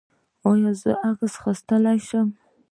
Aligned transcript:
ایا 0.49 0.71
زه 0.81 0.91
عکس 1.09 1.33
اخیستلی 1.39 1.99
شم؟ 2.07 2.27